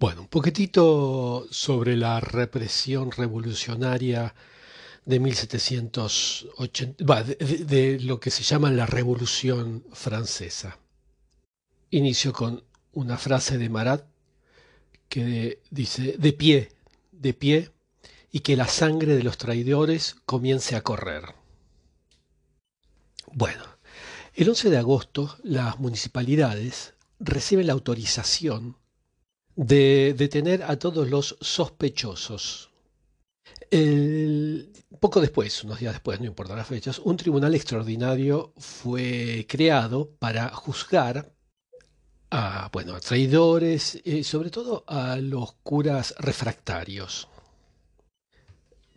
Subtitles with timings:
[0.00, 4.34] Bueno, un poquitito sobre la represión revolucionaria
[5.04, 10.78] de 1780, de, de, lo que se llama la Revolución Francesa.
[11.90, 14.06] Inicio con una frase de Marat
[15.10, 16.70] que dice, de pie,
[17.12, 17.70] de pie,
[18.32, 21.34] y que la sangre de los traidores comience a correr.
[23.34, 23.64] Bueno,
[24.32, 28.79] el 11 de agosto las municipalidades reciben la autorización
[29.56, 32.70] de detener a todos los sospechosos.
[35.00, 40.50] Poco después, unos días después, no importa las fechas, un tribunal extraordinario fue creado para
[40.50, 41.32] juzgar
[42.30, 47.28] a, bueno, a traidores y sobre todo a los curas refractarios.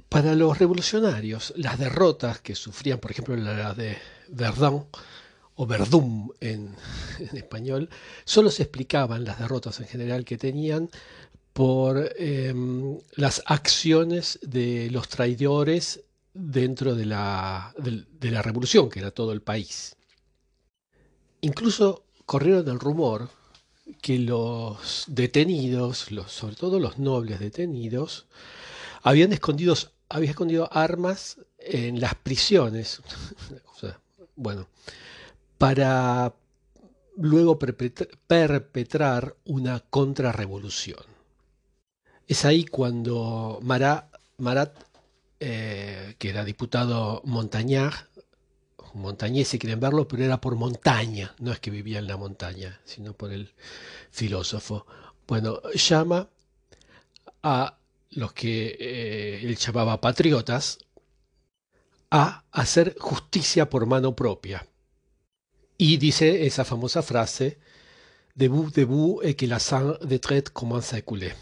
[0.09, 3.97] Para los revolucionarios, las derrotas que sufrían, por ejemplo, la de
[4.29, 4.85] Verdun
[5.55, 6.75] o Verdum en,
[7.33, 7.89] español,
[8.25, 10.89] solo se explicaban las derrotas en general que tenían
[11.53, 12.53] por eh,
[13.15, 16.01] las acciones de los traidores
[16.33, 19.95] dentro de la, de, la revolución, que era todo el país.
[21.41, 23.29] Incluso corrieron el rumor
[24.01, 28.25] que los detenidos, sobre todo los nobles detenidos,
[29.03, 29.75] habían escondido,
[30.09, 33.01] habían escondido armas en las prisiones.
[34.35, 34.67] bueno,
[35.57, 36.33] para
[37.17, 41.05] luego perpetrar una contrarrevolución.
[42.27, 44.75] Es ahí cuando Marat, Marat
[45.39, 48.07] eh, que era diputado Montañard,
[48.93, 52.79] montañés si quieren verlo, pero era por montaña, no es que vivía en la montaña,
[52.85, 53.53] sino por el
[54.11, 54.85] filósofo.
[55.27, 56.29] Bueno, llama
[57.41, 57.77] a
[58.11, 60.79] los que eh, él llamaba patriotas
[62.11, 64.67] a hacer justicia por mano propia.
[65.85, 67.57] Y dice esa famosa frase,
[68.35, 71.33] debout, debout, et que la sang de traite commence à couler.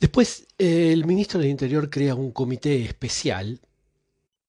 [0.00, 3.60] Después, el ministro del Interior crea un comité especial,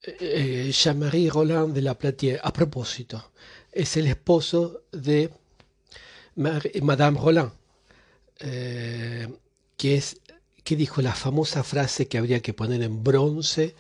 [0.02, 3.34] eh, Jean-Marie Roland de la Platier, a propósito,
[3.72, 5.30] es el esposo de
[6.82, 7.52] Madame Roland,
[8.40, 9.28] eh,
[9.78, 10.20] que es
[10.64, 13.76] que dijo la famosa frase que habría que poner en bronce,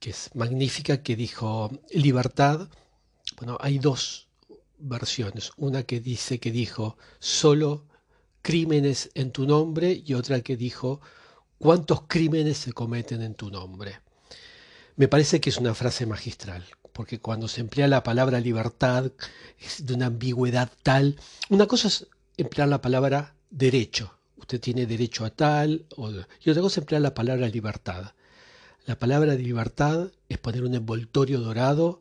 [0.00, 2.68] que es magnífica, que dijo libertad.
[3.36, 4.28] Bueno, hay dos
[4.78, 5.52] versiones.
[5.56, 7.84] Una que dice que dijo solo
[8.40, 11.00] crímenes en tu nombre y otra que dijo
[11.58, 14.00] cuántos crímenes se cometen en tu nombre.
[14.96, 19.12] Me parece que es una frase magistral, porque cuando se emplea la palabra libertad
[19.58, 21.16] es de una ambigüedad tal.
[21.50, 22.06] Una cosa es
[22.38, 25.84] emplear la palabra derecho, usted tiene derecho a tal,
[26.42, 28.12] y otra cosa es emplear la palabra libertad.
[28.86, 32.00] La palabra libertad es poner un envoltorio dorado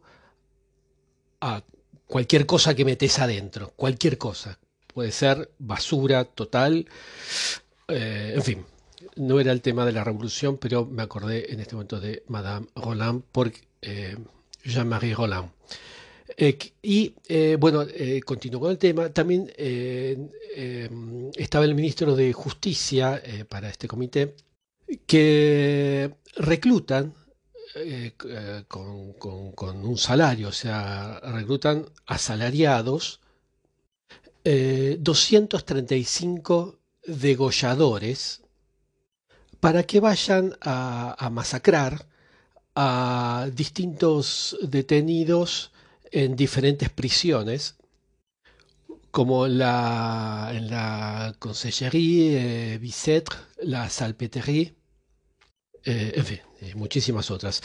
[1.41, 1.63] a
[2.07, 4.59] cualquier cosa que metes adentro, cualquier cosa.
[4.93, 6.87] Puede ser basura total,
[7.87, 8.65] eh, en fin.
[9.17, 12.67] No era el tema de la revolución, pero me acordé en este momento de Madame
[12.75, 13.51] Roland por
[13.81, 14.17] eh,
[14.63, 15.51] Jean-Marie Roland.
[16.37, 17.13] Eh, y
[17.57, 19.09] bueno, eh, continuó con el tema.
[19.09, 19.51] También
[21.35, 24.35] estaba el ministro de Justicia para este comité
[25.05, 27.13] que reclutan
[28.67, 33.19] con, con, con, un salario, o sea, reclutan asalariados
[34.45, 36.77] 235
[37.07, 38.41] degolladores
[39.59, 42.05] para que vayan a, masacrar
[42.75, 45.71] a distintos detenidos
[46.11, 47.75] en diferentes prisiones,
[49.09, 52.79] como la, en la Consellerie, eh,
[53.63, 54.75] la Salpeterie,
[55.85, 57.61] eh, en fin, eh, muchísimas otras.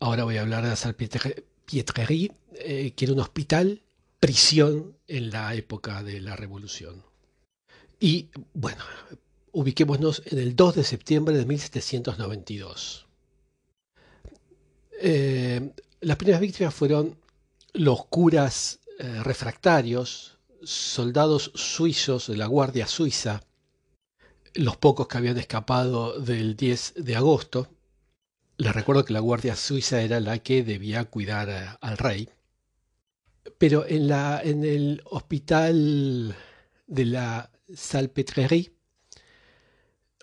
[0.00, 3.82] Ahora voy a hablar de la Salpêtrerie, eh, que era un hospital,
[4.18, 7.04] prisión en la época de la Revolución.
[8.00, 8.82] Y bueno,
[9.52, 13.06] ubiquémonos en el 2 de septiembre de 1792.
[15.00, 17.18] Eh, las primeras víctimas fueron
[17.74, 23.44] los curas refractarios, soldados suizos de la Guardia Suiza,
[24.58, 27.68] los pocos que habían escapado del 10 de agosto.
[28.56, 32.28] Les recuerdo que la Guardia Suiza era la que debía cuidar al rey.
[33.56, 36.34] Pero en, la, en el hospital
[36.88, 38.72] de la Salpêtrerie,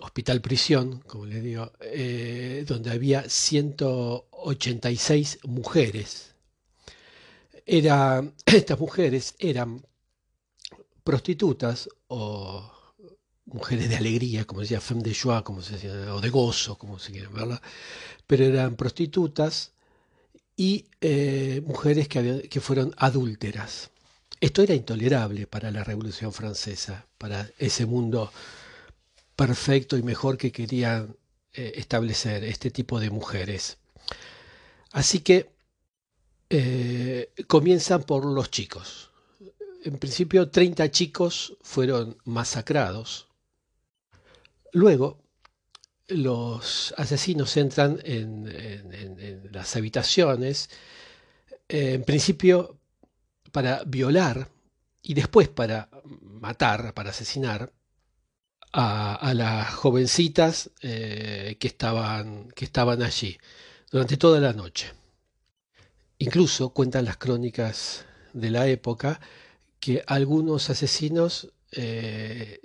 [0.01, 6.35] hospital prisión, como les digo, eh, donde había 186 mujeres.
[7.65, 9.81] Era, estas mujeres eran
[11.05, 12.74] prostitutas o
[13.45, 16.99] mujeres de alegría, como decía femme de joie, como se decía, o de gozo, como
[16.99, 17.61] se quieren verla,
[18.27, 19.73] pero eran prostitutas
[20.57, 23.91] y eh, mujeres que, habían, que fueron adúlteras.
[24.39, 28.31] Esto era intolerable para la Revolución Francesa, para ese mundo
[29.35, 31.15] perfecto y mejor que querían
[31.53, 33.77] eh, establecer este tipo de mujeres.
[34.91, 35.49] Así que
[36.49, 39.11] eh, comienzan por los chicos.
[39.83, 43.27] En principio 30 chicos fueron masacrados.
[44.75, 45.23] Luego
[46.09, 50.69] los asesinos entran en, las habitaciones,
[51.69, 52.77] en principio
[53.53, 54.49] para violar
[55.01, 55.89] y después para
[56.21, 57.71] matar, para asesinar
[58.73, 63.37] a, las jovencitas eh, que, estaban, que estaban allí
[63.89, 64.91] durante toda la noche.
[66.17, 69.21] Incluso cuentan las crónicas de la época
[69.79, 72.59] que algunos asesinos eh,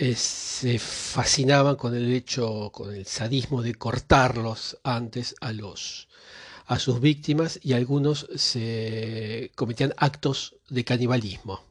[0.00, 6.06] eh, se fascinaban con el hecho, con el sadismo de cortarlos antes a los
[6.66, 11.64] a sus víctimas y algunos se cometían actos de canibalismo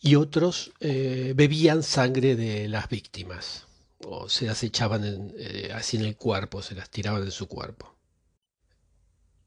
[0.00, 3.64] y otros eh, bebían sangre de las víctimas
[4.04, 7.90] o se las echaban eh, así en el cuerpo, se las tiraban en su cuerpo.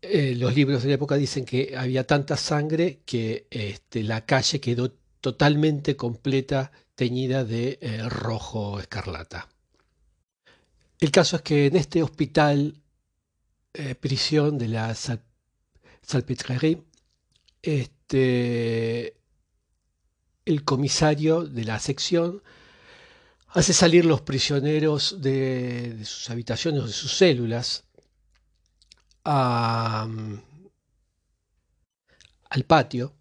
[0.01, 4.91] Los libros de la época dicen que había tanta sangre que este, la calle quedó
[5.25, 7.77] totalmente completa, teñida de
[8.09, 9.47] rojo escarlata.
[10.99, 12.81] El caso es que en este hospital,
[13.99, 16.81] prisión de la Salpêtrière,
[17.61, 19.17] este,
[20.45, 22.43] el comisario de la sección
[23.47, 27.85] hace salir los prisioneros de, sus habitaciones o de sus células
[29.23, 30.43] al
[32.67, 33.13] patio,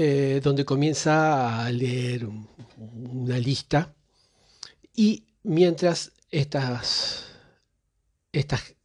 [0.00, 2.28] eh, donde comienza a leer
[2.76, 3.96] una lista
[4.94, 7.24] y mientras estas,
[8.30, 8.76] estas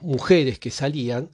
[0.00, 1.30] mujeres que salían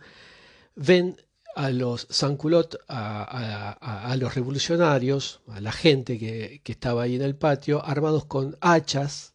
[0.74, 1.16] ven
[1.56, 7.82] a los Sanculot, a, los revolucionarios, a la gente que, estaba ahí en el patio,
[7.82, 9.32] armados con hachas,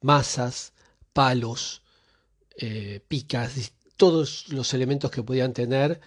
[0.00, 0.72] masas,
[1.12, 1.82] palos,
[2.58, 6.00] eh, picas, todos los elementos que podían tener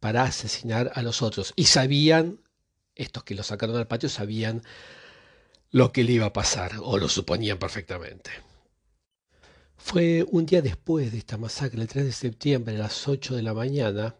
[0.00, 1.52] para asesinar a los otros.
[1.54, 2.40] Y sabían,
[2.94, 4.62] estos que lo sacaron al patio, sabían
[5.70, 8.30] lo que le iba a pasar, o lo suponían perfectamente.
[9.76, 13.42] Fue un día después de esta masacre, el 3 de septiembre, a las 8 de
[13.42, 14.14] la mañana,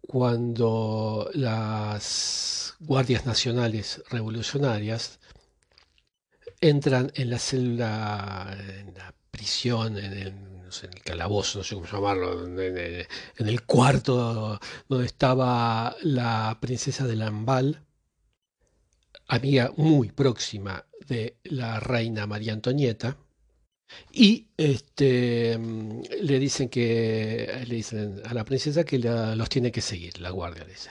[0.00, 5.20] cuando las guardias nacionales revolucionarias
[6.60, 10.34] entran en la célula, en la prisión, en el,
[11.04, 13.06] calabozo, no sé cómo llamarlo, en
[13.48, 17.82] el, cuarto donde estaba la princesa de Lambal,
[19.26, 23.16] amiga muy próxima de la reina María Antonieta,
[24.12, 30.20] y este, le dicen que le dicen a la princesa que los tiene que seguir,
[30.20, 30.90] la guardia dice.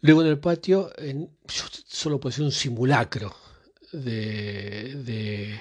[0.00, 0.92] Luego en el patio
[1.86, 3.34] solo puede ser un simulacro
[3.92, 5.60] de,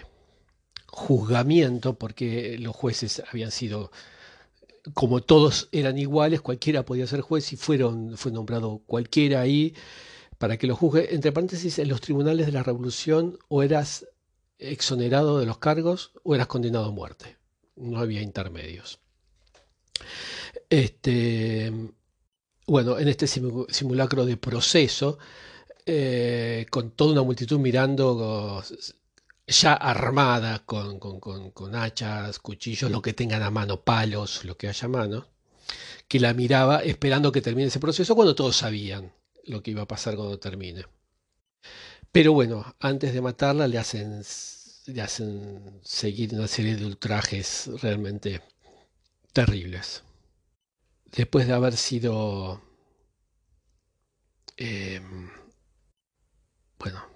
[0.94, 3.92] juzgamiento porque los jueces habían sido
[4.94, 9.74] como todos eran iguales, cualquiera podía ser juez y fueron, fue nombrado cualquiera ahí
[10.38, 11.16] para que lo juzgue.
[11.16, 14.06] Entre paréntesis, en los tribunales de la revolución o eras
[14.60, 17.38] exonerado de los cargos o eras condenado a muerte.
[17.75, 19.00] No había intermedios.
[20.69, 21.72] Este,
[22.68, 25.18] bueno, en este simulacro de proceso,
[25.86, 28.64] eh, con toda una multitud mirando
[29.47, 34.85] ya armada con, con, hachas, cuchillos, lo que tengan a mano, palos, lo que haya
[34.85, 35.28] a mano,
[36.07, 39.14] que la miraba esperando que termine ese proceso cuando todos sabían
[39.45, 40.85] lo que iba a pasar cuando termine.
[42.12, 44.21] Pero bueno, antes de matarla le hacen,
[44.85, 48.42] le hacen seguir una serie de ultrajes realmente
[49.33, 50.04] terribles.
[51.12, 52.62] Después de haber sido,
[54.57, 55.30] em,
[56.80, 57.12] bueno,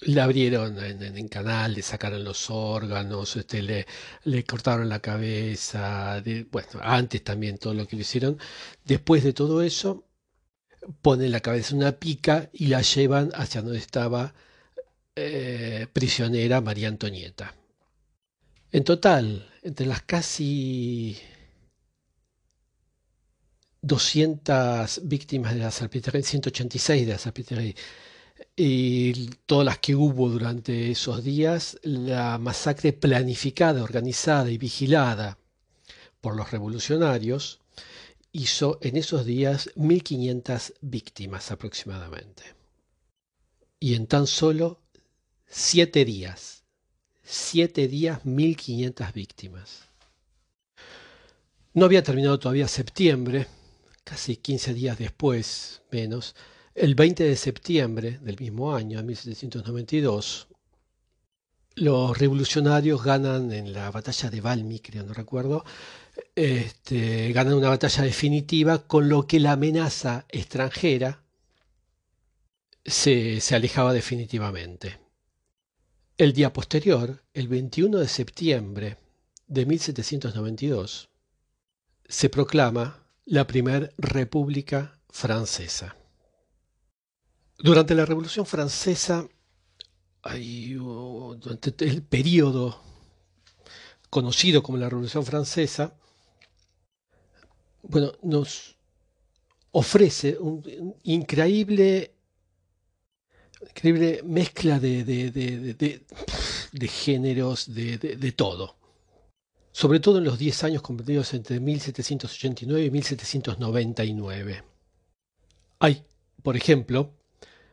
[0.00, 7.24] le abrieron en, canal, le sacaron los órganos, este, le, cortaron la cabeza, bueno, antes
[7.24, 8.38] también todo lo que le hicieron.
[8.84, 10.04] Después de todo eso,
[11.02, 14.34] ponen la cabeza en una pica y la llevan hacia donde estaba
[15.16, 17.54] eh, prisionera María Antonieta.
[18.70, 21.18] En total, entre las casi
[23.82, 27.74] 200 víctimas de la Salpêtrière, 186 de la Salpêtrière,
[28.56, 35.38] y todas las que hubo durante esos días, la masacre planificada, organizada y vigilada
[36.20, 37.60] por los revolucionarios,
[38.32, 42.42] hizo en esos días 1.500 víctimas aproximadamente.
[43.80, 44.80] Y en tan solo
[45.46, 46.64] 7 días,
[47.22, 49.82] 7 días, 1.500 víctimas.
[51.74, 53.46] No había terminado todavía septiembre,
[54.02, 56.34] casi 15 días después, menos,
[56.80, 60.46] el 20 de septiembre del mismo año, 1792,
[61.74, 65.64] los revolucionarios ganan en la batalla de Valmy, creo, no recuerdo,
[66.34, 71.22] este, ganan una batalla definitiva, con lo que la amenaza extranjera
[72.84, 74.98] se, se alejaba definitivamente.
[76.16, 78.96] El día posterior, el 21 de septiembre
[79.46, 81.08] de 1792,
[82.08, 85.96] se proclama la primera República Francesa.
[87.58, 89.28] Durante la Revolución Francesa,
[90.22, 92.80] durante el periodo
[94.10, 95.94] conocido como la Revolución Francesa,
[97.82, 98.76] bueno, nos
[99.72, 100.62] ofrece una
[101.02, 102.14] increíble,
[104.24, 108.76] mezcla de, de géneros, de, todo.
[109.72, 114.64] Sobre todo en los 10 años comprendidos entre 1789 y 1799.
[115.80, 116.04] Hay,
[116.42, 117.17] por ejemplo,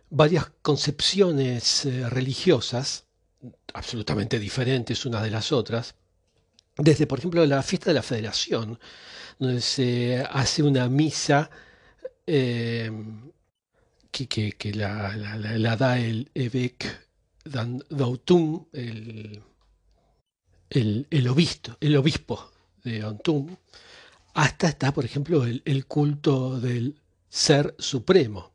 [0.09, 3.05] varias concepciones eh, religiosas,
[3.73, 5.95] absolutamente diferentes unas de las otras,
[6.77, 8.79] desde, por ejemplo, la fiesta de la Federación,
[9.39, 11.49] donde se hace una misa
[12.27, 12.91] eh,
[14.11, 16.87] que, la, da el évêque
[17.43, 19.43] d'Autum, el,
[20.69, 22.51] el, obispo, el obispo
[22.83, 23.55] de Autum,
[24.33, 26.95] hasta está, por ejemplo, el culto del
[27.29, 28.54] ser supremo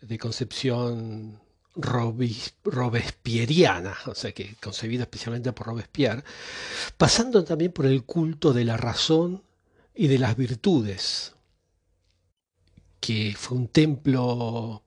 [0.00, 1.40] de concepción
[1.74, 6.24] robespieriana, o sea que concebida especialmente por Robespierre,
[6.96, 9.44] pasando también por el culto de la razón
[9.94, 11.34] y de las virtudes,
[13.00, 14.82] que fue un templo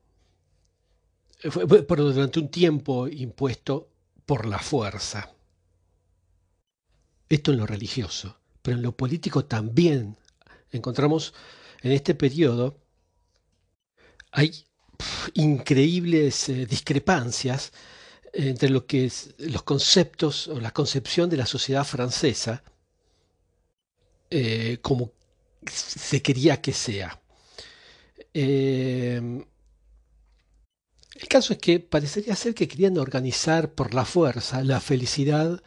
[1.49, 3.89] fue, durante un tiempo impuesto
[4.25, 5.33] por la fuerza.
[7.29, 10.17] Esto en lo religioso, pero en lo político también
[10.71, 11.33] encontramos
[11.81, 12.77] en este periodo
[14.31, 14.65] hay
[15.33, 17.71] increíbles eh, discrepancias
[18.33, 22.63] entre lo que los conceptos o la concepción de la sociedad francesa
[24.29, 25.11] eh, como
[25.69, 27.21] se quería que sea.
[28.33, 29.45] Em,
[31.15, 35.61] el caso es que parecería ser que querían organizar por la fuerza la felicidad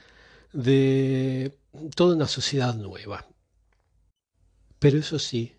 [0.53, 1.57] de
[1.95, 3.29] toda una sociedad nueva.
[4.79, 5.55] Pero eso sí,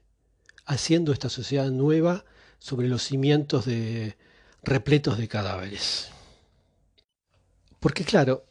[0.66, 2.26] haciendo esta sociedad nueva
[2.66, 4.18] sobre los cimientos de,
[4.64, 6.10] repletos de cadáveres.
[7.80, 8.44] Porque claro,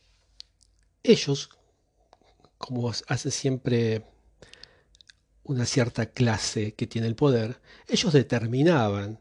[1.02, 1.50] ellos,
[2.56, 4.04] como hace siempre
[5.42, 9.18] una cierta clase que tiene el poder, ellos determinaban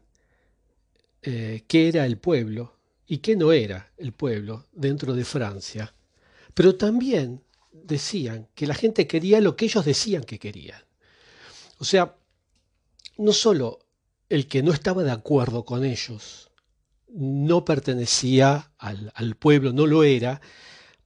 [1.22, 5.92] eh, qué era el pueblo y qué no era el pueblo dentro de Francia,
[6.54, 10.84] pero también decían que la gente quería lo que ellos decían que querían.
[11.78, 12.16] O sea,
[13.18, 13.83] no solo
[14.34, 16.50] el que no estaba de acuerdo con ellos
[17.08, 20.40] no pertenecía al, pueblo, no lo era,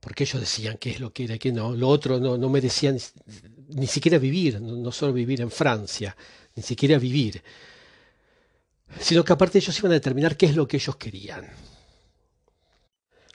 [0.00, 1.76] porque ellos decían qué es lo que era y qué no.
[1.76, 2.94] Lo otro no, no merecía
[3.68, 6.16] ni, siquiera vivir, no, solo vivir en Francia,
[6.56, 7.42] ni siquiera vivir,
[8.98, 11.46] sino que aparte ellos iban a determinar qué es lo que ellos querían.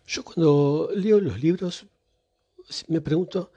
[0.08, 1.86] Yo cuando leo los libros
[2.88, 3.52] me pregunto,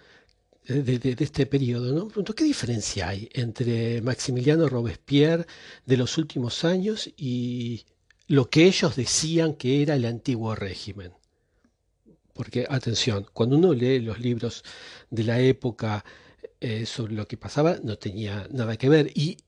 [0.67, 1.93] de, este periodo.
[1.93, 2.09] ¿no?
[2.09, 5.47] Pregunto, ¿qué diferencia hay entre Maximiliano Robespierre
[5.85, 7.85] de los últimos años y
[8.29, 11.13] lo que ellos decían que era el antiguo régimen?
[12.33, 14.63] Porque, atención, cuando uno lee los libros
[15.11, 16.05] de la época
[16.61, 19.11] eh, sobre lo que pasaba, no tenía nada que ver.
[19.15, 19.39] Y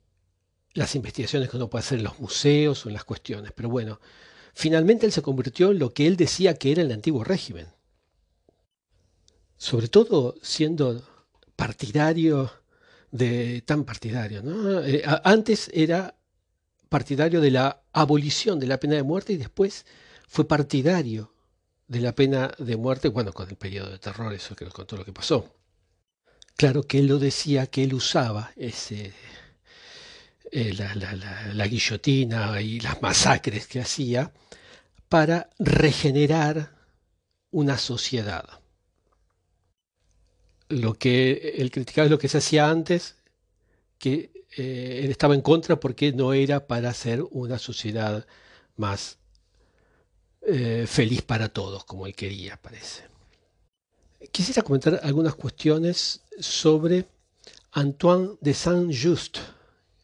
[0.73, 3.53] las investigaciones que uno puede hacer en los museos o en las cuestiones.
[3.55, 4.01] Pero bueno,
[4.55, 7.67] finalmente él se convirtió en lo que él decía que era el antiguo régimen
[9.59, 11.03] sobre todo siendo
[11.57, 12.51] partidario
[13.11, 14.43] de tan partidario.
[14.43, 14.81] ¿no?
[14.81, 16.15] Eh, antes era
[16.89, 19.85] partidario de la abolición de la pena de muerte y después
[20.29, 21.35] fue partidario
[21.89, 25.01] de la pena de muerte, bueno, con el periodo de terror, eso que con todo
[25.01, 25.55] lo que pasó.
[26.57, 29.13] Claro que él lo decía, que él usaba ese,
[30.53, 34.33] eh, la guillotina y las masacres que hacía
[35.09, 36.77] para regenerar
[37.51, 38.58] una sociedad
[40.69, 43.17] lo que él criticaba es lo que se hacía antes,
[43.99, 48.27] que eh, él estaba en contra porque no era para hacer una sociedad
[48.77, 49.19] más
[50.43, 53.05] eh, feliz para todos, como él quería, parece.
[54.33, 57.07] Quisiera comentar algunas cuestiones sobre
[57.73, 59.39] Antoine de Saint-Just,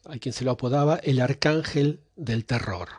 [0.05, 2.89] a quien se lo apodaba el arcángel del terror.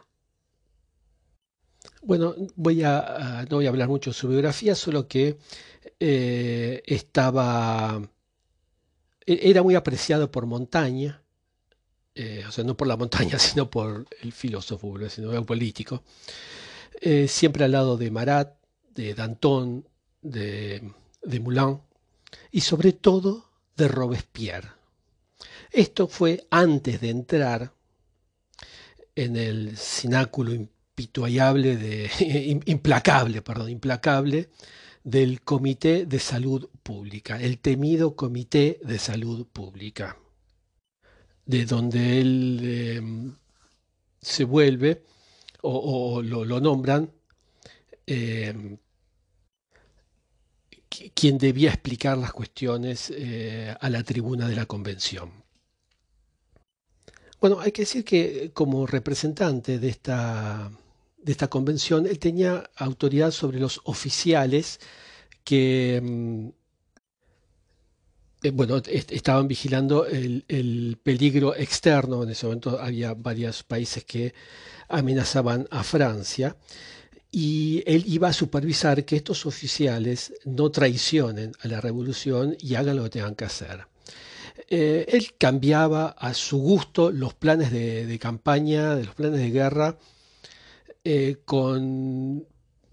[2.02, 5.38] Bueno, voy a, no voy a hablar mucho de su biografía, solo que
[6.00, 8.00] eh, estaba,
[9.26, 11.22] e-, era muy apreciado por Montaña
[12.18, 16.02] eh, o sea, no por la montaña, sino por el filósofo, sino el político,
[17.00, 18.56] eh, siempre al lado de Marat,
[18.94, 19.86] de Danton,
[20.22, 20.90] de,
[21.22, 21.78] de Moulin
[22.50, 24.70] y sobre todo de Robespierre.
[25.70, 27.72] Esto fue antes de entrar
[29.14, 34.48] en el sináculo impituayable de implacable, perdón, implacable
[35.06, 40.18] del Comité de Salud Pública, el temido Comité de Salud Pública,
[41.44, 43.36] de donde él em,
[44.20, 45.04] se vuelve
[45.62, 47.12] o, lo, nombran
[48.04, 48.78] em,
[51.14, 55.30] quien debía explicar las cuestiones eh, a la tribuna de la convención.
[57.40, 60.72] Bueno, hay que decir que como representante de esta,
[61.16, 64.80] de esta convención, él tenía autoridad sobre los oficiales
[65.44, 66.48] que mm,
[68.42, 72.22] eh, bueno, estaban vigilando el, peligro externo.
[72.22, 74.34] En ese momento había varios países que
[74.88, 76.56] amenazaban a Francia.
[77.32, 82.96] Y él iba a supervisar que estos oficiales no traicionen a la revolución y hagan
[82.96, 83.86] lo que tengan que hacer.
[84.68, 89.98] Eh, él cambiaba a su gusto los planes de, campaña, de los planes de guerra,
[91.08, 92.44] eh, con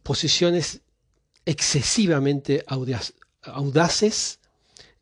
[0.03, 0.81] posiciones
[1.45, 4.39] excesivamente audaces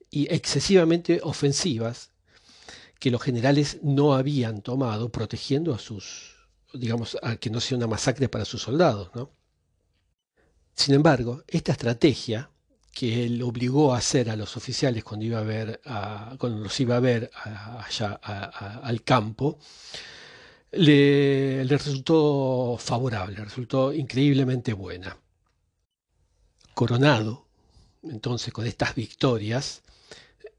[0.10, 2.12] y excesivamente ofensivas
[3.02, 6.38] que los generales no habían tomado, protegiendo a sus,
[6.74, 9.12] digamos, a que no sea una masacre para sus soldados.
[9.14, 9.30] ¿no?
[10.74, 12.50] Sin embargo, esta estrategia
[12.94, 15.82] que él obligó a hacer a los oficiales cuando iba a ver
[16.38, 19.60] cuando los iba a ver allá al campo,
[20.72, 25.18] le, resultó favorable, resultó increíblemente buena.
[26.74, 27.48] Coronado,
[28.04, 29.84] entonces, con estas victorias,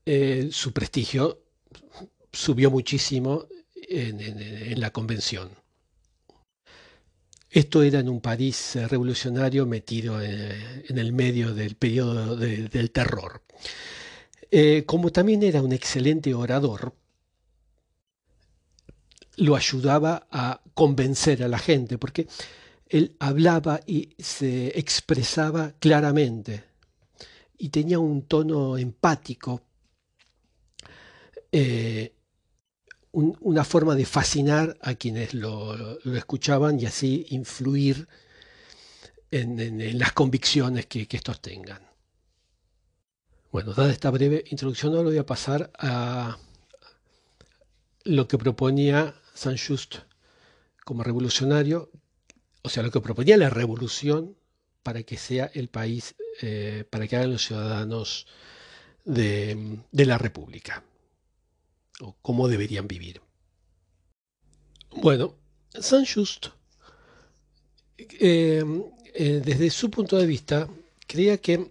[0.07, 1.42] eh, su prestigio
[2.33, 5.62] subió muchísimo en la convención.
[7.52, 13.42] Esto era en un París revolucionario metido eh, en, el medio del periodo del terror.
[14.51, 16.94] Eh, como también era un excelente orador,
[19.37, 22.27] lo ayudaba a convencer a la gente, porque
[22.88, 26.64] él hablaba y se expresaba claramente
[27.59, 29.62] y tenía un tono empático
[33.12, 38.09] una forma de fascinar a quienes lo, escuchaban y así influir
[39.31, 41.83] en, las convicciones que, estos tengan.
[43.51, 46.38] Bueno, dada esta breve introducción, ahora voy a pasar a
[48.05, 49.96] lo que proponía Saint-Just
[50.85, 51.90] como revolucionario,
[52.62, 54.37] o sea, lo que proponía la revolución
[54.83, 58.26] para que sea el país, eh, para que hagan los ciudadanos
[59.05, 60.85] de la República
[62.00, 63.20] o cómo deberían vivir.
[64.90, 65.35] Bueno,
[65.70, 66.48] Saint-Just,
[67.98, 68.62] eh,
[69.14, 70.68] eh, desde su punto de vista,
[71.07, 71.70] creía que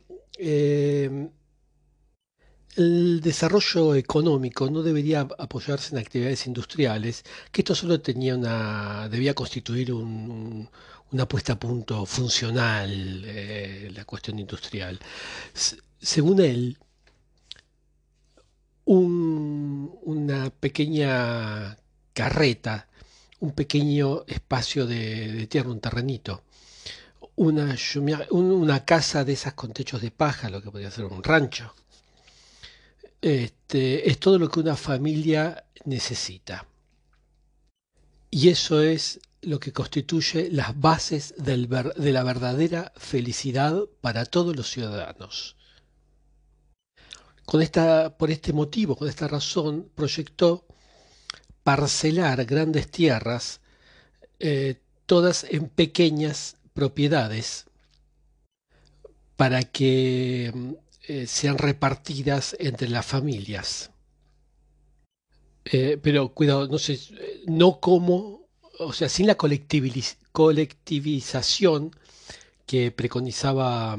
[2.75, 9.34] el desarrollo económico no debería apoyarse en actividades industriales, que esto solo tenía una, debía
[9.34, 14.99] constituir una puesta a punto funcional, la cuestión industrial.
[15.99, 16.77] según él,
[18.86, 21.77] una pequeña
[22.13, 22.88] carreta,
[23.39, 26.43] un pequeño espacio de, tierra, un terrenito,
[27.36, 27.75] una,
[28.31, 31.73] una, casa de esas con techos de paja, lo que podría ser un rancho.
[33.21, 36.65] Este, es todo lo que una familia necesita.
[38.29, 41.57] Y eso es lo que constituye las bases de
[42.13, 45.55] la verdadera felicidad para todos los ciudadanos
[48.17, 50.65] por este motivo, con esta razón, proyectó
[51.63, 53.60] parcelar grandes tierras,
[54.39, 57.65] eh, todas en pequeñas propiedades,
[59.36, 60.53] para que
[61.07, 63.91] eh, sean repartidas entre las familias.
[65.65, 66.99] Eh, pero cuidado, no sé,
[67.47, 68.47] no como,
[68.79, 71.91] o sea, sin la colectivización
[72.65, 73.97] que preconizaba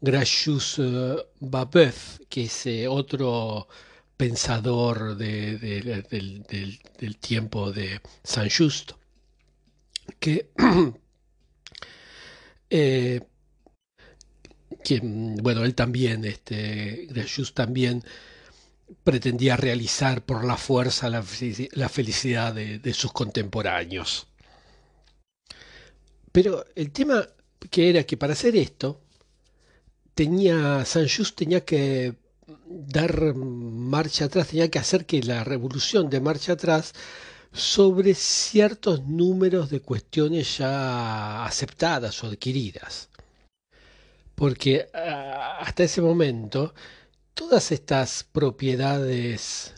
[0.00, 3.68] Gracious eh, Babeuf, que es otro
[4.16, 6.04] pensador del,
[7.20, 8.92] tiempo de Saint-Just,
[10.18, 10.50] que,
[12.70, 13.20] eh,
[15.00, 18.02] bueno, él también, este, Gracious también
[19.04, 24.28] pretendía realizar por la fuerza la, felicidad de sus contemporáneos.
[26.32, 27.26] Pero el tema
[27.70, 29.00] que era que para hacer esto,
[30.14, 32.14] tenía, Saint-Just tenía que
[32.66, 36.94] dar marcha atrás, tenía que hacer que la revolución de marcha atrás
[37.52, 43.07] sobre ciertos números de cuestiones ya aceptadas o adquiridas.
[44.38, 46.72] Porque ah, hasta ese momento
[47.34, 49.74] todas estas propiedades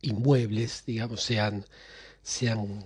[0.00, 1.66] inmuebles, digamos, sean,
[2.22, 2.82] sean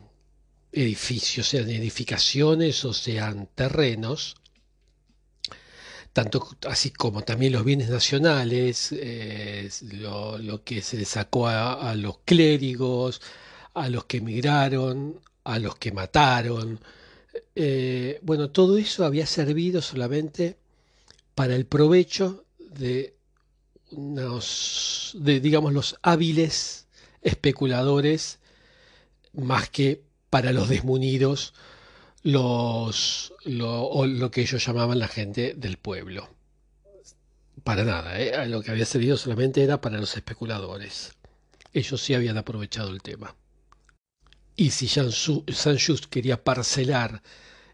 [0.72, 4.34] edificios, sean edificaciones o sean terrenos,
[6.12, 12.18] tanto así como también los bienes nacionales, eh, lo, que se le sacó a, los
[12.24, 13.22] clérigos,
[13.74, 16.80] a los que emigraron, a los que mataron.
[17.54, 20.56] Eh, bueno, todo eso había servido solamente
[21.38, 23.14] para el provecho de
[23.92, 26.88] unos, de, digamos, los hábiles
[27.22, 28.40] especuladores
[29.34, 31.54] más que para los desmunidos,
[32.24, 36.28] los, lo, o lo que ellos llamaban la gente del pueblo.
[37.62, 38.48] Para nada, ¿eh?
[38.48, 41.12] lo que había servido solamente era para los especuladores.
[41.72, 43.36] Ellos sí habían aprovechado el tema.
[44.56, 47.22] Y si Saint-Just quería parcelar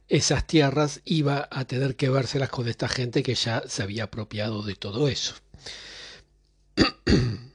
[0.09, 4.63] esas tierras, iba a tener que vérselas con esta gente que ya se había apropiado
[4.63, 5.35] de todo eso.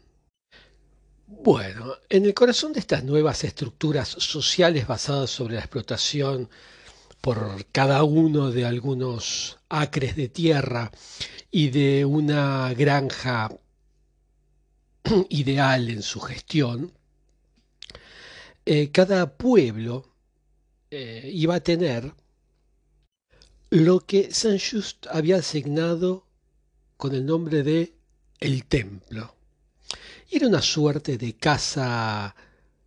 [1.41, 6.49] Bueno, en el corazón de estas nuevas estructuras sociales basadas sobre la explotación
[7.21, 10.91] por cada uno de algunos acres de tierra
[11.49, 13.49] y de una granja
[15.29, 16.91] ideal en su gestión,
[18.65, 20.13] eh, cada pueblo
[20.91, 22.13] eh, iba a tener
[23.69, 26.25] lo que Saint-Just había asignado
[26.97, 27.93] con el nombre de
[28.39, 29.35] el templo.
[30.31, 32.35] Era una suerte de casa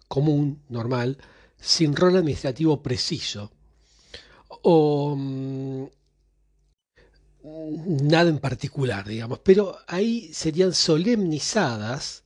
[0.09, 1.19] común, normal,
[1.59, 3.53] sin rol administrativo preciso,
[4.63, 5.87] o mm,
[8.09, 12.25] nada en particular, digamos, pero ahí serían solemnizadas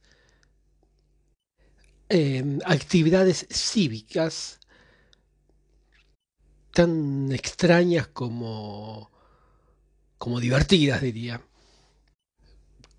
[2.08, 4.60] em, actividades cívicas
[6.76, 9.10] tan extrañas como,
[10.18, 11.40] como divertidas, diría.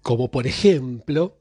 [0.01, 1.37] Como por ejemplo,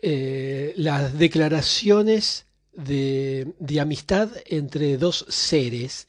[0.00, 6.08] eh, las declaraciones de, amistad entre dos seres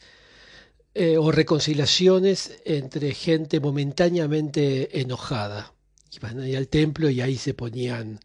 [0.93, 5.73] eh, o reconciliaciones entre gente momentáneamente enojada.
[6.15, 8.21] Iban ahí al templo y ahí se ponían,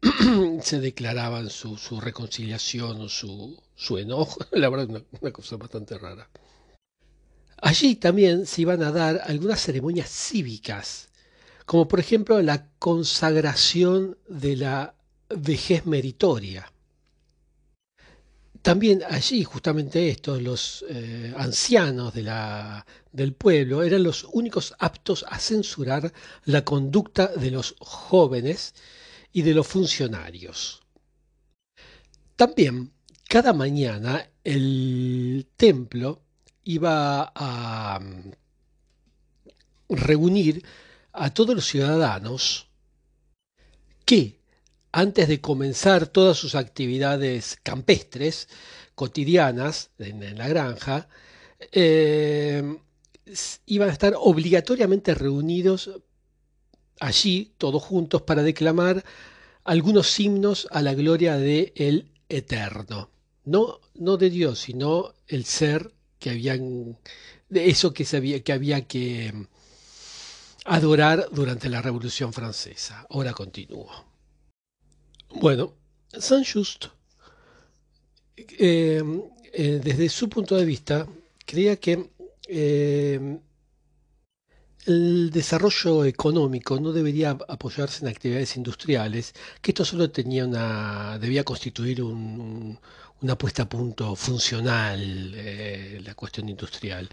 [0.62, 4.38] se declaraban su, reconciliación o su, su, enojo.
[4.52, 6.28] La verdad, una, una cosa bastante rara.
[7.62, 11.10] Allí también se iban a dar algunas ceremonias cívicas
[11.70, 14.96] como por ejemplo la consagración de la
[15.28, 16.72] vejez meritoria.
[18.60, 26.12] También allí, justamente estos, los eh, ancianos del pueblo, eran los únicos aptos a censurar
[26.44, 28.74] la conducta de los jóvenes
[29.32, 30.82] y de los funcionarios.
[32.34, 32.90] También,
[33.30, 36.20] cada mañana, el templo
[36.64, 38.32] iba a mm,
[39.88, 40.64] reunir
[41.12, 42.66] a todos los ciudadanos
[44.04, 44.40] que,
[44.90, 48.48] antes de comenzar todas sus actividades campestres,
[48.96, 51.08] cotidianas, en, la granja,
[51.70, 52.78] eh,
[53.66, 55.88] iban a estar obligatoriamente reunidos
[56.98, 59.04] allí, todos juntos, para declamar
[59.62, 63.19] algunos himnos a la gloria de el Eterno.
[63.50, 66.96] No, no de Dios, sino el ser que habían,
[67.48, 69.34] de eso que, sabía, que había que
[70.64, 73.08] adorar durante la Revolución Francesa.
[73.10, 73.90] Ahora continúo.
[75.34, 75.74] Bueno,
[76.16, 76.86] Saint-Just,
[78.36, 79.02] eh,
[79.52, 81.08] eh, desde su punto de vista,
[81.44, 82.08] creía que
[82.46, 83.40] eh,
[84.86, 91.44] el desarrollo económico no debería apoyarse en actividades industriales, que esto solo tenía una, debía
[91.44, 92.00] constituir
[93.22, 97.08] una puesta a punto funcional, la cuestión industrial.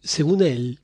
[0.00, 0.80] según él,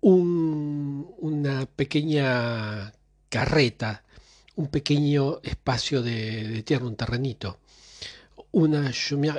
[0.00, 2.92] una pequeña
[3.28, 4.04] carreta,
[4.56, 7.58] un pequeño espacio de, tierra, un terrenito,
[8.52, 8.90] una,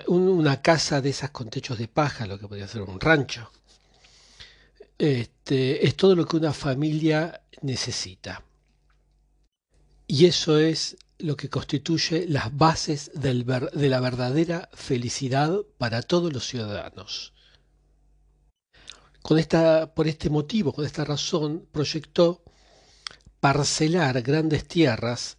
[0.08, 3.52] una, casa de esas con techos de paja, lo que podría ser un rancho.
[4.97, 8.43] Este, es todo lo que una familia necesita.
[10.08, 16.45] Y eso es lo que constituye las bases de la verdadera felicidad para todos los
[16.47, 17.34] ciudadanos
[19.93, 22.41] por este motivo, con esta razón, proyectó
[23.41, 25.38] parcelar grandes tierras,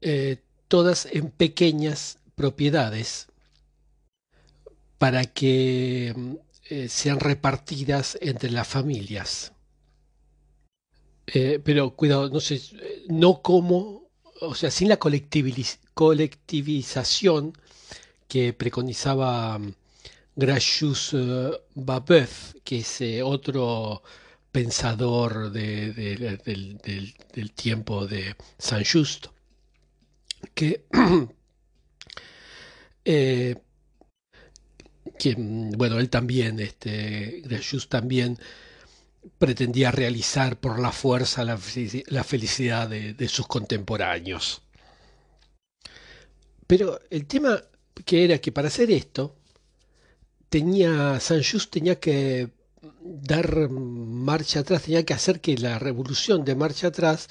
[0.00, 0.38] eh,
[0.68, 3.28] todas en pequeñas propiedades,
[4.96, 6.14] para que
[6.70, 9.52] eh, sean repartidas entre las familias.
[11.26, 12.60] Eh, pero cuidado, no sé,
[13.08, 14.01] no como,
[14.50, 17.52] o sea, sin la colectiviz- colectivización
[18.28, 19.74] que preconizaba mm,
[20.36, 24.02] Gracious eh, Babeuf, que es eh, otro
[24.52, 26.78] pensador de- de- del,
[27.34, 29.26] del- tiempo de Saint-Just,
[30.54, 30.84] que,
[33.04, 33.56] eh,
[35.18, 38.38] que, mm, bueno, él también, este, Gracious también
[39.38, 44.62] pretendía realizar por la fuerza la, felici- la felicidad de, sus contemporáneos.
[46.66, 47.60] Pero el tema
[48.04, 49.36] que era que para hacer esto,
[50.48, 52.50] tenía, Saint-Just tenía que
[53.02, 57.28] dar marcha atrás, tenía que hacer que la revolución de marcha atrás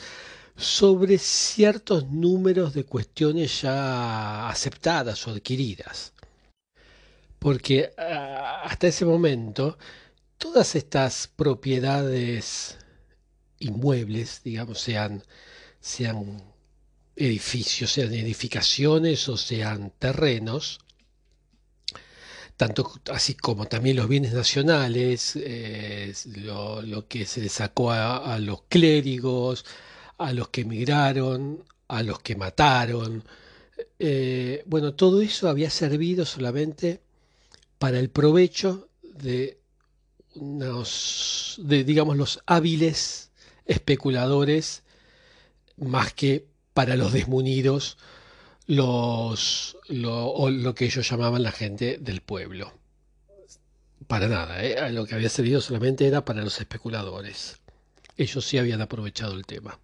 [0.56, 6.14] sobre ciertos números de cuestiones ya aceptadas o adquiridas.
[7.40, 9.78] Porque ah, hasta ese momento,
[10.42, 12.76] todas estas propiedades
[13.60, 15.24] inmuebles, digamos, sean,
[15.80, 16.42] sean
[17.16, 20.80] edificios, sean edificaciones o sean terrenos,
[22.58, 28.40] tanto así como también los bienes nacionales, eh, lo, lo que se le sacó a,
[28.40, 29.64] los clérigos,
[30.18, 33.24] a los que emigraron, a los que mataron.
[34.00, 37.00] eh, bueno, todo eso había servido solamente
[37.78, 39.61] para el provecho de
[40.36, 43.32] unos, de, digamos, los hábiles
[43.66, 44.84] especuladores,
[45.78, 47.98] más que para los desmunidos,
[48.68, 52.74] los, lo, que ellos llamaban la gente del pueblo.
[54.08, 54.92] Para nada, ¿eh?
[54.92, 57.60] Lo que había servido solamente era para los especuladores.
[58.18, 59.80] Ellos sí habían aprovechado el tema.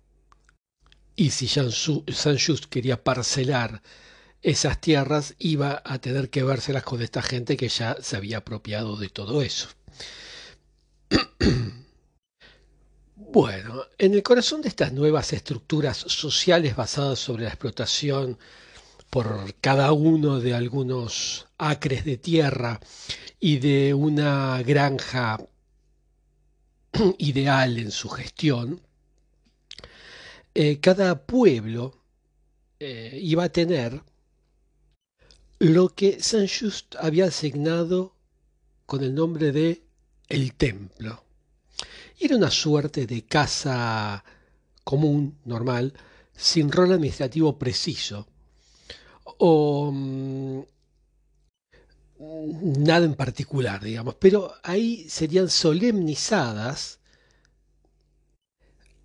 [1.15, 3.81] Y si Saint-Just quería parcelar
[4.41, 8.95] esas tierras, iba a tener que vérselas con esta gente que ya se había apropiado
[8.97, 9.69] de todo eso.
[13.30, 18.39] Bueno, en el corazón de estas nuevas estructuras sociales basadas sobre la explotación
[19.10, 22.80] por cada uno de algunos acres de tierra
[23.39, 25.39] y de una granja
[27.17, 28.82] ideal en su gestión,
[30.56, 32.02] eh, cada pueblo
[32.80, 34.02] eh, iba a tener
[35.60, 38.15] lo que Saint-Just había asignado
[38.86, 39.87] con el nombre de
[40.27, 41.23] el templo.
[42.19, 44.23] Era una suerte de casa
[44.83, 45.93] común, normal,
[46.35, 48.27] sin rol administrativo preciso,
[49.39, 50.61] o mm,
[52.19, 56.99] nada en particular, digamos, pero ahí serían solemnizadas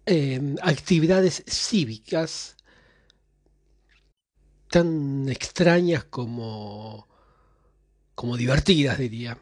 [0.07, 2.57] eh, actividades cívicas
[4.71, 7.07] tan extrañas como,
[8.15, 9.39] como divertidas, diría.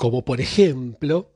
[0.00, 1.30] Como por ejemplo,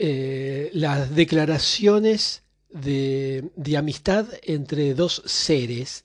[0.00, 6.04] eh, las declaraciones de, amistad entre dos seres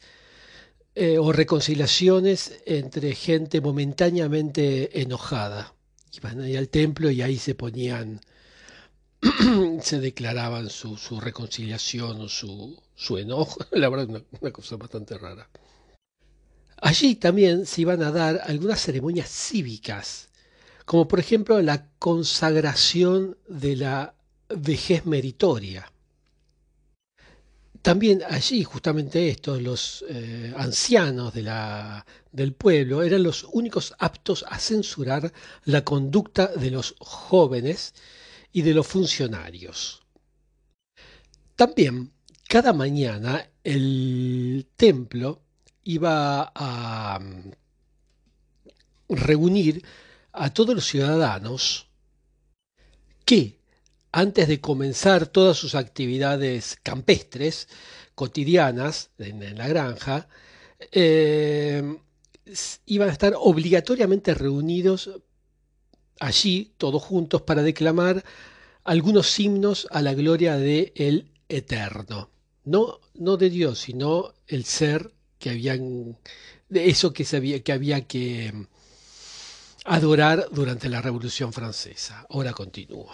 [0.94, 5.74] eh, o reconciliaciones entre gente momentáneamente enojada.
[6.16, 8.22] Iban ahí al templo y ahí se ponían,
[9.82, 13.66] se declaraban su, su reconciliación o su, su, enojo.
[13.72, 15.50] La verdad, una, una cosa bastante rara.
[16.78, 20.29] Allí también se iban a dar algunas ceremonias cívicas,
[20.90, 24.16] como por ejemplo la consagración de la
[24.50, 25.94] vejez meritoria.
[27.84, 34.44] También allí, justamente estos, los eh, ancianos de la, del pueblo, eran los únicos aptos
[34.50, 35.32] a censurar
[35.66, 37.94] la conducta de los jóvenes
[38.52, 40.02] y de los funcionarios.
[41.56, 42.14] También,
[42.48, 45.44] cada mañana, el templo
[45.84, 47.52] iba a mm,
[49.10, 49.84] reunir
[50.32, 51.88] a todos los ciudadanos
[53.26, 53.60] que
[54.12, 57.68] antes de comenzar todas sus actividades campestres,
[58.16, 60.28] cotidianas, en, la granja,
[60.92, 61.98] eh,
[62.86, 65.12] iban a estar obligatoriamente reunidos
[66.20, 68.24] allí, todos juntos, para declamar
[68.84, 72.30] algunos himnos a la gloria de el Eterno.
[72.66, 76.18] No, no de Dios, sino el ser que habían,
[76.68, 78.68] de eso que, se había, que había que
[79.86, 82.26] adorar durante la Revolución Francesa.
[82.30, 83.10] Ahora continúo.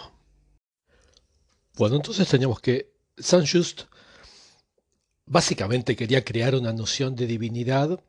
[1.74, 3.82] Bueno, entonces teníamos que Saint-Just
[5.26, 8.00] básicamente quería crear una noción de divinidad,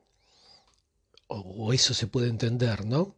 [1.28, 3.16] o eso se puede entender, ¿no?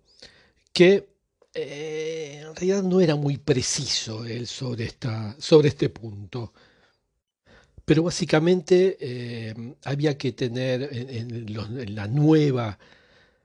[0.74, 1.10] Que
[1.54, 6.54] eh, en realidad no era muy preciso él sobre, esta, sobre este punto.
[7.86, 12.78] Pero básicamente eh, había que tener en, la nueva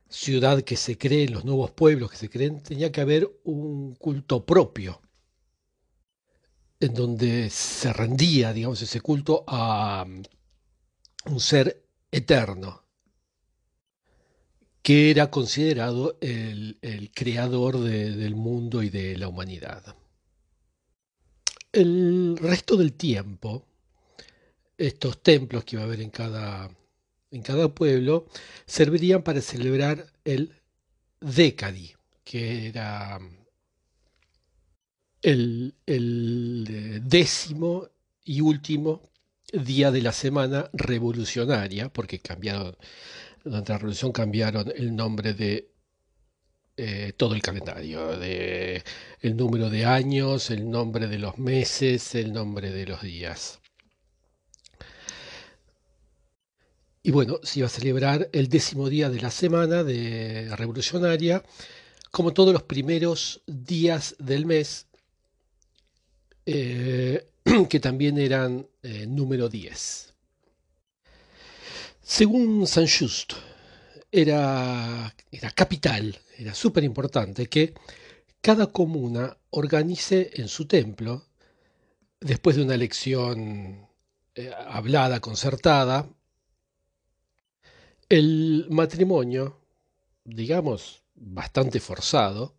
[0.09, 4.45] ciudad que se cree, los nuevos pueblos que se creen, tenía que haber un culto
[4.45, 5.01] propio
[6.81, 10.05] en donde se rendía, digamos, ese culto a
[11.27, 12.85] un ser eterno,
[14.83, 16.79] que era considerado el,
[17.14, 19.97] creador del mundo y de la humanidad.
[21.73, 23.67] El resto del tiempo,
[24.77, 26.71] estos templos que iba a haber en cada,
[27.35, 28.27] en cada pueblo,
[28.66, 30.53] servirían para celebrar el
[31.20, 31.92] Decadi,
[32.23, 33.18] que era
[35.23, 37.88] el, el décimo
[38.25, 39.11] y último
[39.53, 42.77] día de la semana revolucionaria, porque cambiaron,
[43.44, 45.70] durante la revolución cambiaron el nombre de
[46.77, 48.83] eh, todo el calendario, de
[49.20, 53.61] el número de años, el nombre de los meses, el nombre de los días.
[57.07, 61.45] Y bueno, se iba a celebrar el décimo día de la semana de revolucionaria,
[62.11, 64.87] como todos los primeros días del mes,
[66.47, 67.29] eh,
[67.69, 70.14] que también eran eh, número 10.
[72.03, 73.35] Según San Just,
[74.11, 75.14] era,
[75.55, 77.75] capital, era súper importante que
[78.40, 81.27] cada comuna organice en su templo,
[82.19, 83.88] después de una elección
[84.35, 86.09] eh, hablada, concertada,
[88.09, 89.61] el matrimonio,
[90.25, 92.55] digamos, bastante forzado,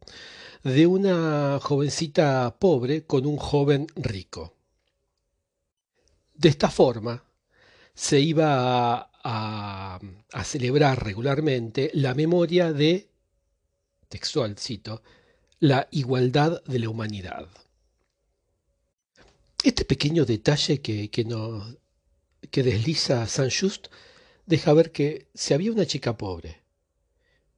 [0.63, 4.55] de una jovencita pobre con un joven rico.
[6.33, 7.23] De esta forma,
[7.93, 9.99] se iba a,
[10.43, 13.09] celebrar regularmente la memoria de,
[14.09, 15.01] textual cito,
[15.59, 17.47] la igualdad de la humanidad.
[19.63, 21.25] Este pequeño detalle que, que,
[22.51, 23.87] que desliza Saint Just
[24.45, 26.61] deja ver que si había una chica pobre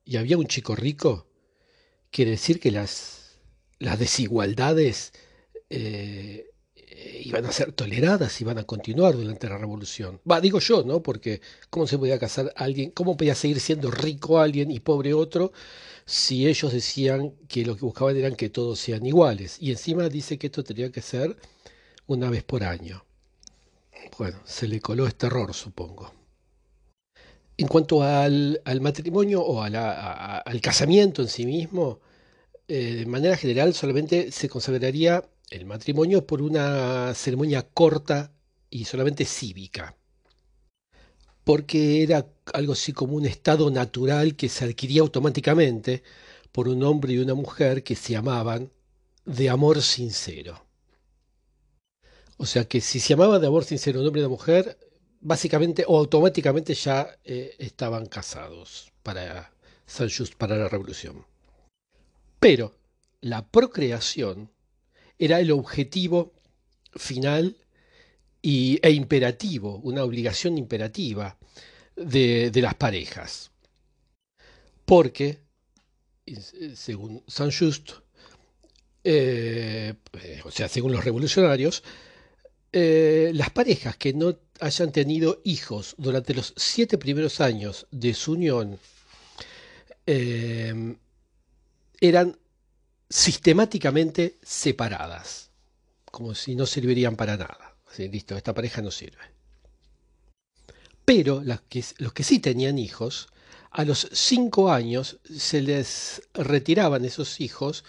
[0.06, 1.28] y había un chico rico,
[2.12, 3.40] quiere decir que las,
[3.80, 5.14] las desigualdades
[5.70, 6.50] eh,
[7.24, 10.22] iban a ser toleradas, iban a continuar durante la revolución.
[10.30, 11.04] Va, digo yo, ¿no?
[11.04, 15.52] Porque ¿cómo se podía casar alguien, cómo podía seguir siendo rico alguien y pobre otro
[16.06, 19.58] si ellos decían que lo que buscaban eran que todos sean iguales?
[19.60, 21.38] Y encima dice que esto tenía que ser
[22.08, 23.04] una vez por año.
[24.18, 26.17] Bueno, se le coló este error, supongo.
[27.58, 32.00] En cuanto al, matrimonio o al casamiento en sí mismo,
[32.68, 38.32] eh, de manera general solamente se consideraría el matrimonio por una ceremonia corta
[38.70, 39.96] y solamente cívica,
[41.44, 46.04] porque era algo así como un estado natural que se adquiría automáticamente
[46.52, 48.72] por un hombre y una mujer que se amaban
[49.26, 50.66] de amor sincero.
[52.38, 54.78] O sea que si se amaba de amor sincero un hombre y una mujer,
[55.20, 59.52] básicamente o automáticamente ya eh, estaban casados para
[59.86, 61.26] San Just, para la revolución.
[62.40, 62.76] Pero
[63.22, 64.52] la procreación
[65.18, 66.34] era el objetivo
[66.96, 67.58] final
[68.42, 71.38] y, e imperativo, una obligación imperativa
[71.96, 73.52] de, las parejas.
[74.86, 75.40] Porque,
[76.76, 77.92] según San Just,
[79.04, 79.96] eh,
[80.44, 81.84] o sea, según los revolucionarios,
[82.80, 88.34] eh, las parejas que no hayan tenido hijos durante los siete primeros años de su
[88.34, 88.78] unión
[90.06, 90.96] eh,
[92.00, 92.38] eran
[93.10, 95.50] sistemáticamente separadas,
[96.12, 97.76] como si no servirían para nada.
[97.90, 99.26] Así, listo, esta pareja no sirve.
[101.04, 103.28] Pero que, los que sí tenían hijos,
[103.72, 107.84] a los cinco años se les retiraban esos hijos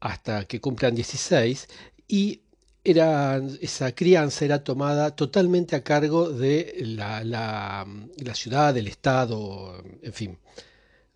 [0.00, 1.68] hasta que cumplan 16
[2.08, 2.40] y
[2.84, 10.38] esa crianza era tomada totalmente a cargo de la, la ciudad, del Estado, en fin,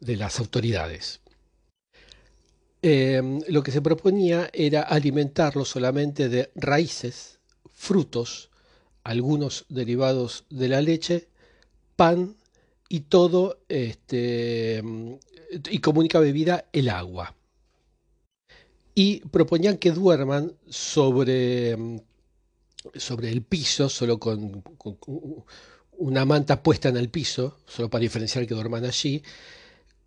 [0.00, 1.20] de las autoridades.
[2.82, 7.40] Em, lo que se proponía era alimentarlo solamente de raíces,
[7.72, 8.50] frutos,
[9.02, 11.28] algunos derivados de la leche,
[11.96, 12.36] pan
[12.88, 14.82] y todo, este,
[15.70, 17.35] y como única bebida el agua.
[18.98, 21.76] Y proponían que duerman sobre,
[22.94, 24.64] sobre el piso, solo con,
[25.98, 29.22] una manta puesta en el piso, solo para diferenciar que duerman allí,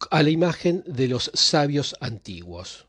[0.09, 2.87] a la imagen de los sabios antiguos.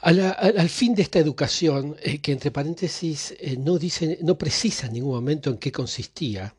[0.00, 4.92] al fin de esta educación, eh, que entre paréntesis eh, no, dice, no precisa en
[4.92, 6.54] ningún momento en qué consistía,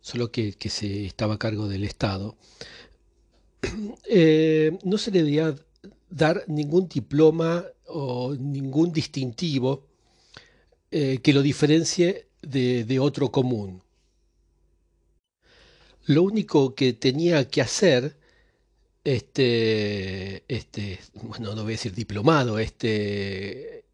[0.00, 2.36] solo que, se estaba a cargo del Estado,
[4.08, 5.54] eh, no se le debía
[6.10, 9.86] dar ningún diploma o ningún distintivo
[10.90, 13.82] que lo diferencie de otro común
[16.08, 18.16] lo único que tenía que hacer
[19.04, 23.84] este, este, bueno, no voy a decir diplomado, este,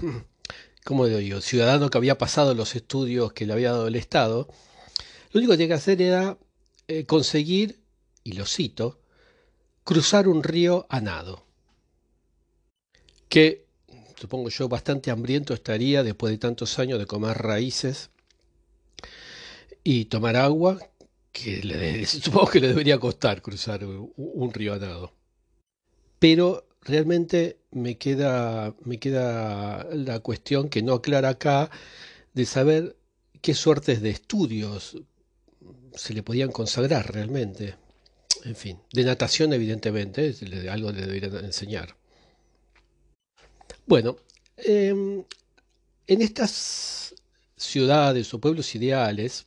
[0.84, 1.40] ¿cómo digo?
[1.40, 4.48] Ciudadano que había pasado los estudios que le había dado el Estado,
[5.32, 6.38] lo único que tenía que hacer era
[6.86, 7.80] eh, conseguir,
[8.24, 9.00] y lo cito,
[9.84, 11.44] cruzar un río a nado.
[13.28, 13.66] Que,
[14.16, 18.10] supongo yo, bastante hambriento estaría después de tantos años de comer raíces
[19.84, 20.78] y tomar agua,
[21.32, 25.12] que le, supongo que le debería costar cruzar un, río a nado.
[26.18, 31.70] Pero realmente me queda, me queda la cuestión que no aclara acá
[32.34, 32.96] de saber
[33.40, 34.96] qué suertes de estudios
[35.94, 37.81] se le podían consagrar realmente.
[38.44, 40.34] En fin, de natación evidentemente,
[40.70, 41.96] algo le deberían enseñar.
[43.86, 44.16] Bueno,
[44.56, 45.24] em,
[46.06, 47.14] en estas
[47.56, 49.46] ciudades o pueblos ideales,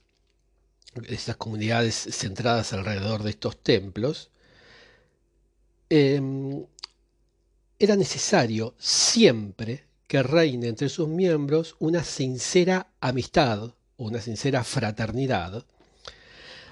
[1.08, 4.30] estas comunidades centradas alrededor de estos templos,
[5.90, 6.66] em,
[7.78, 15.66] era necesario siempre que reine entre sus miembros una sincera amistad una sincera fraternidad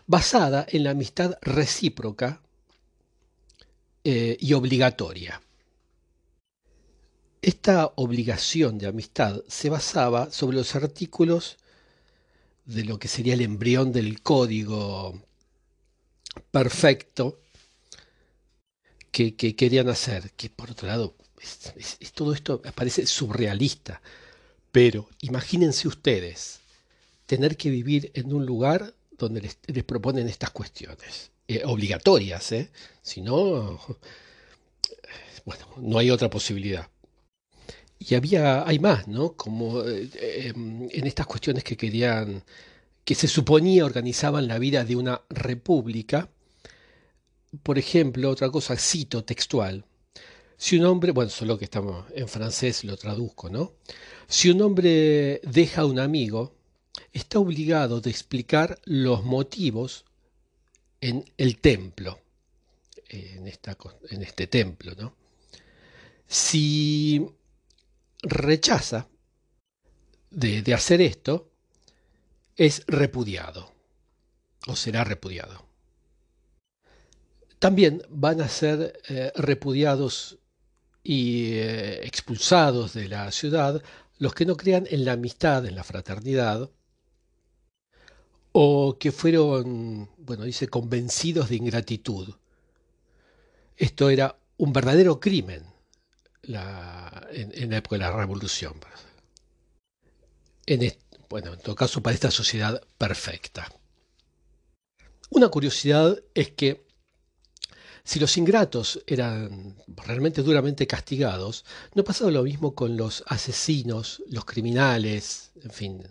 [0.07, 2.41] basada en la amistad recíproca
[4.03, 5.41] eh, y obligatoria.
[7.41, 11.57] Esta obligación de amistad se basaba sobre los artículos
[12.65, 15.21] de lo que sería el embrión del código
[16.51, 17.39] perfecto
[19.11, 21.15] que, querían hacer, que por otro lado,
[22.15, 24.01] todo esto parece surrealista,
[24.71, 26.61] pero imagínense ustedes
[27.25, 32.71] tener que vivir en un lugar donde les, proponen estas cuestiones, eh, obligatorias, ¿eh?
[33.01, 33.79] si no,
[35.45, 36.89] bueno, no hay otra posibilidad.
[37.99, 39.33] Y había, hay más, ¿no?
[39.33, 40.09] Como eh,
[40.47, 42.43] em, en estas cuestiones que querían,
[43.05, 46.29] que se suponía organizaban la vida de una república.
[47.63, 49.85] Por ejemplo, otra cosa, cito textual.
[50.57, 53.73] Si un hombre, bueno, solo que estamos en francés lo traduzco, ¿no?
[54.27, 56.55] Si un hombre deja a un amigo,
[57.11, 60.05] está obligado de explicar los motivos
[61.01, 62.19] en el templo,
[63.09, 63.77] en, esta,
[64.09, 65.15] en este templo, ¿no?
[66.27, 67.25] Si
[68.21, 69.07] rechaza
[70.31, 71.51] de, hacer esto,
[72.55, 73.71] es repudiado
[74.67, 75.67] o será repudiado.
[77.59, 80.39] También van a ser eh, repudiados
[81.03, 83.83] y eh, expulsados de la ciudad
[84.17, 86.69] los que no crean en la amistad, en la fraternidad,
[88.53, 92.35] o que fueron, bueno, dice, convencidos de ingratitud.
[93.75, 95.63] Esto era un verdadero crimen
[96.43, 98.75] en, la época de la revolución.
[100.67, 100.93] En
[101.29, 103.67] bueno, en todo caso, para esta sociedad perfecta.
[105.31, 106.85] Una curiosidad es que
[108.03, 114.45] si los ingratos eran realmente duramente castigados, no pasaba lo mismo con los asesinos, los
[114.45, 116.03] criminales, en fin,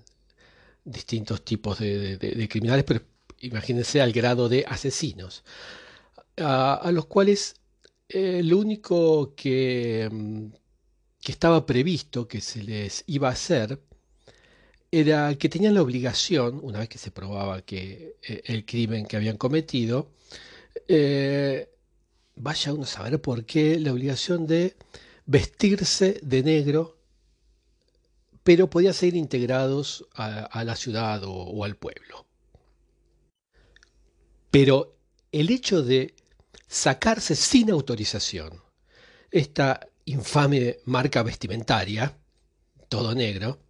[0.85, 3.03] distintos tipos de, criminales, pero
[3.41, 5.45] imagínense al grado de asesinos,
[6.37, 7.57] a, los cuales
[8.09, 10.47] eh, lo único que, mm,
[11.21, 13.81] que estaba previsto que se les iba a hacer
[14.91, 19.17] era que tenían la obligación, una vez que se probaba que eh, el crimen que
[19.17, 20.11] habían cometido,
[20.89, 21.69] eh,
[22.37, 24.77] vaya uno a saber por qué, la obligación de
[25.27, 26.99] vestirse de negro
[28.43, 32.27] pero podían ser integrados a, la ciudad o, al pueblo.
[34.51, 34.97] Pero
[35.31, 36.15] el hecho de
[36.67, 38.61] sacarse sin autorización
[39.31, 42.19] esta infame marca vestimentaria,
[42.89, 43.61] todo negro,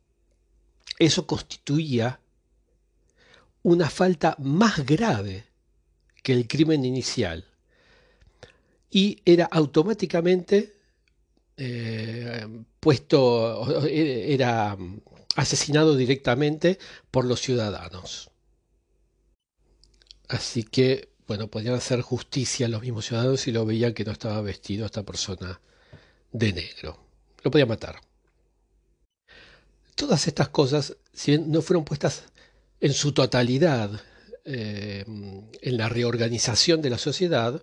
[0.98, 2.20] eso constituía
[3.62, 5.46] una falta más grave
[6.22, 7.44] que el crimen inicial
[8.90, 10.81] y era automáticamente
[11.64, 14.76] eh, puesto, era
[15.36, 16.78] asesinado directamente
[17.12, 18.30] por los ciudadanos.
[20.28, 24.10] Así que, bueno, podían hacer justicia a los mismos ciudadanos si lo veían que no
[24.10, 25.60] estaba vestido esta persona
[26.32, 26.98] de negro.
[27.44, 28.00] Lo podían matar.
[29.94, 32.24] Todas estas cosas, si no fueron puestas
[32.80, 34.02] en su totalidad
[34.44, 37.62] eh, en la reorganización de la sociedad,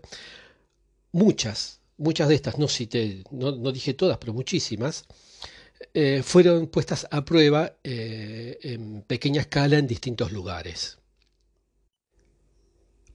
[1.11, 5.05] muchas muchas de estas, no cité, no, dije todas, pero muchísimas,
[5.93, 10.97] eh, fueron puestas a prueba eh, en pequeña escala en distintos lugares.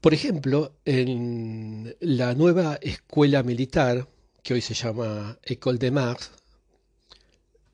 [0.01, 4.07] Por ejemplo, en la nueva escuela militar,
[4.43, 6.31] que hoy se llama École de Mars,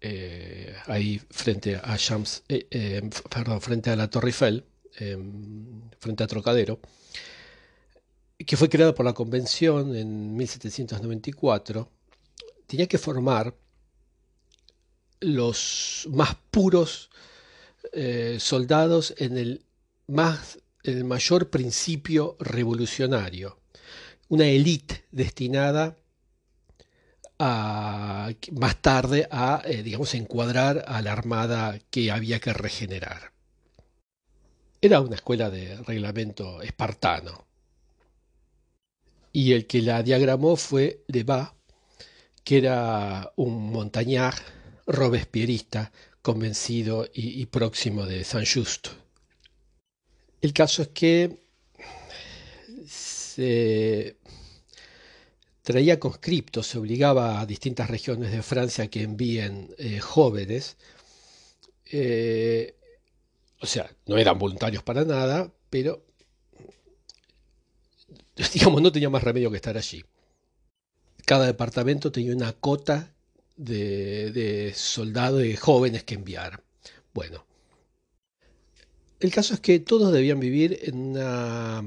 [0.01, 2.45] eh, ahí frente a Champs,
[3.29, 4.65] perdón, frente a la Torre Eiffel,
[5.99, 6.81] frente a Trocadero,
[8.47, 11.91] que fue creado por la Convención en 1794,
[12.67, 13.55] tenía que formar
[15.21, 17.11] los más puros
[17.93, 19.65] eh, soldados en el,
[20.07, 23.61] más, el mayor principio revolucionario,
[24.29, 25.99] una élite destinada
[27.39, 33.33] a, más tarde a, eh, digamos, encuadrar a la armada que había que regenerar.
[34.81, 37.50] Era una escuela de reglamento espartano.
[39.33, 41.53] Y el que la diagramó fue Lebas,
[42.45, 44.35] que era un montañar
[44.87, 48.91] robespierrista convencido y, próximo de San Justo.
[50.41, 51.39] El caso es que
[52.87, 54.17] se
[55.63, 60.77] traía conscriptos, se obligaba a distintas regiones de Francia que envíen eh, jóvenes.
[61.87, 62.75] Eh,
[63.61, 66.05] o sea, no eran voluntarios para nada, pero
[68.55, 70.05] digamos, no tenía más remedio que estar allí.
[71.25, 73.15] Cada departamento tenía una cota
[73.57, 76.63] de, soldados y jóvenes que enviar.
[77.13, 77.47] Bueno,
[79.21, 81.85] el caso es que todos debían vivir en una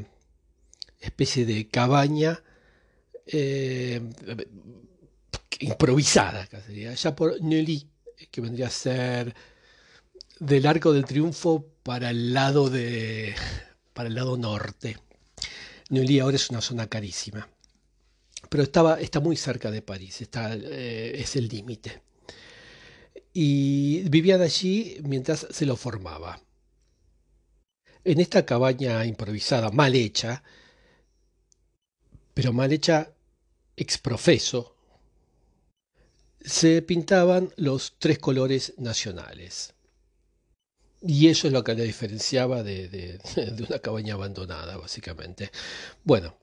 [1.00, 2.44] especie de cabaña
[3.26, 4.02] eh,
[5.60, 7.88] improvisada, casi, allá por Neuilly,
[8.30, 9.34] que vendría a ser
[10.40, 13.34] del Arco del Triunfo para el lado de
[13.94, 14.98] para el lado norte.
[15.94, 17.48] Neuilly ahora es una zona carísima
[18.50, 22.02] pero estaba, está muy cerca de París, está, eh, es el límite.
[23.34, 26.40] Y vivían allí mientras se lo formaba.
[28.04, 30.44] En esta cabaña improvisada, mal hecha,
[32.34, 33.14] pero mal hecha
[33.76, 34.76] exprofeso,
[36.42, 39.74] se pintaban los tres colores nacionales.
[41.06, 43.20] Y eso es lo que le diferenciaba de, de
[43.68, 45.52] una cabaña abandonada, básicamente.
[46.04, 46.38] Bueno,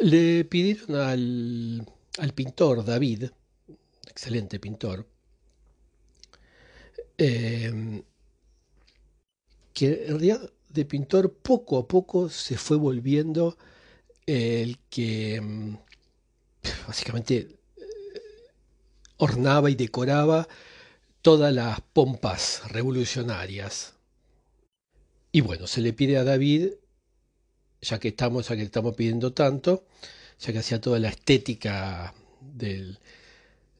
[0.00, 3.24] le pidieron al, pintor David,
[4.08, 5.06] excelente pintor,
[7.18, 8.02] eh,
[9.74, 13.58] que en realidad de pintor poco a poco se fue volviendo
[14.26, 15.76] el que mm,
[16.86, 17.36] básicamente
[17.76, 17.82] eh,
[19.16, 20.46] ornaba y decoraba
[21.28, 23.92] todas las pompas revolucionarias.
[25.30, 26.70] Y bueno, se le pide a David
[27.82, 29.84] ya que estamos, ya que estamos pidiendo tanto,
[30.40, 32.96] ya que hacía toda la estética de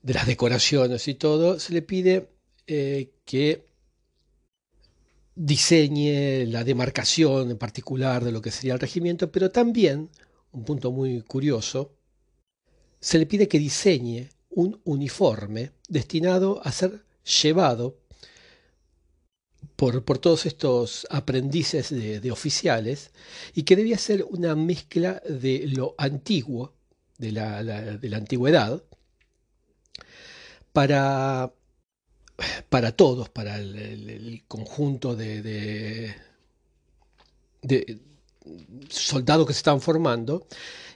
[0.03, 2.28] las decoraciones y todo, se le pide
[2.66, 3.64] eh, que
[5.34, 10.11] diseñe la demarcación en particular de lo que sería el regimiento, pero también,
[10.53, 11.94] un punto muy curioso,
[13.01, 17.99] se le pide que diseñe un uniforme destinado a ser llevado
[19.76, 23.12] por, todos estos aprendices de, oficiales
[23.55, 26.74] y que debía ser una mezcla de lo antiguo,
[27.18, 28.83] de la, de la antigüedad,
[30.72, 31.53] para,
[32.68, 36.14] para todos, para el, conjunto de,
[38.89, 40.47] soldados que se estaban formando,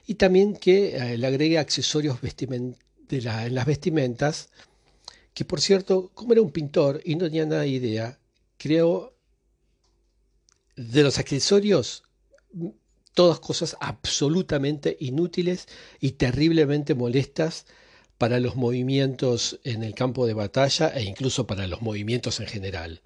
[0.07, 2.77] y también que eh, le agregue accesorios de
[3.09, 4.49] en las vestimentas,
[5.33, 8.19] que por cierto, como era un pintor y no tenía nada de idea,
[8.57, 9.15] creo,
[10.75, 12.03] de los accesorios,
[13.13, 15.67] todas cosas absolutamente inútiles
[15.99, 17.65] y terriblemente molestas
[18.17, 23.01] para los movimientos en el campo de batalla e incluso para los movimientos en general.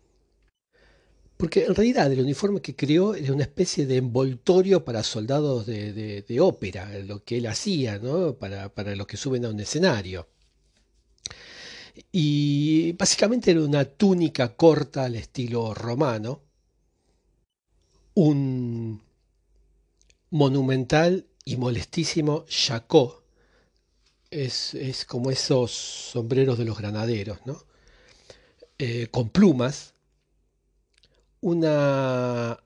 [1.38, 6.40] Porque en realidad el uniforme que creó era una especie de envoltorio para soldados de,
[6.42, 8.36] ópera, lo que él hacía, ¿no?
[8.36, 10.28] para, para los que suben a un escenario.
[12.12, 16.42] Y básicamente era una túnica corta al estilo romano,
[18.14, 19.02] un
[20.30, 23.24] monumental y molestísimo chacó,
[24.30, 27.64] es, como esos sombreros de los granaderos, ¿no?
[28.78, 29.94] Eh, con plumas,
[31.42, 32.60] una,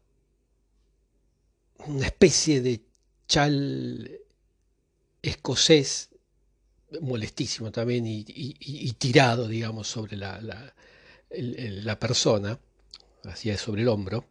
[1.87, 2.81] una especie de
[3.27, 4.19] chal
[5.21, 6.10] escocés
[6.99, 12.59] molestísimo también y, tirado, digamos, sobre la, la, persona,
[13.23, 14.25] hacia sobre el hombro,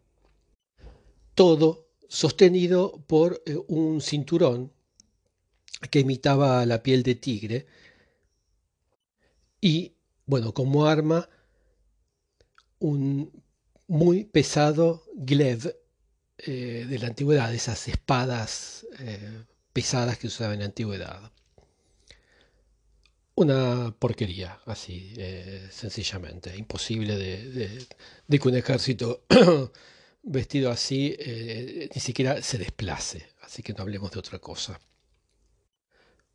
[1.35, 4.73] todo sostenido por eh, un cinturón
[5.91, 7.67] que imitaba la piel de tigre
[9.61, 9.95] y,
[10.27, 11.29] bueno, como arma,
[12.81, 13.31] un
[13.87, 15.77] muy pesado glaive
[16.39, 21.33] eh, de la antigüedad, esas espadas eh, pesadas que usaban en la antigüedad.
[23.41, 26.55] Una porquería, así, eh, sencillamente.
[26.55, 29.25] Imposible de, que un ejército
[30.23, 33.31] vestido así eh, ni siquiera se desplace.
[33.41, 34.79] así que no hablemos de otra cosa.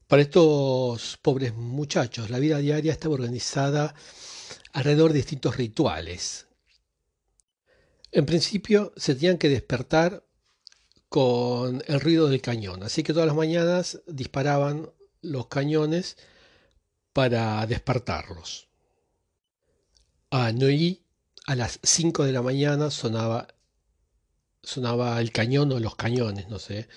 [0.07, 3.93] Para estos pobres muchachos, la vida diaria estaba organizada
[4.73, 6.47] alrededor de distintos rituales.
[8.11, 10.25] En principio se tenían que despertar
[11.07, 14.89] con el ruido del cañón, así que todas las mañanas disparaban
[15.21, 16.17] los cañones
[17.15, 18.67] para despertarlos.
[20.31, 21.01] A Neuilly
[21.47, 23.47] a las 5 de la mañana sonaba,
[24.61, 26.89] sonaba el cañón o los cañones, no sé,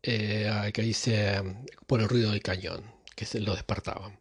[0.00, 1.42] eh, que dice
[1.88, 2.84] por el ruido del cañón,
[3.16, 4.20] que se lo despertaban.